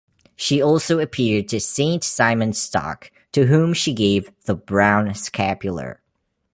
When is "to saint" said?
1.49-2.03